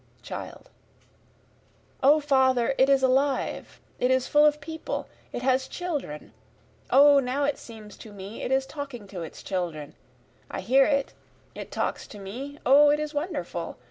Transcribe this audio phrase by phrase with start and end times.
[0.23, 0.71] Child:
[2.01, 6.33] O father it is alive it is full of people it has children,
[6.89, 9.93] O now it seems to me it is talking to its children,
[10.49, 11.13] I hear it
[11.53, 13.77] it talks to me O it is wonderful!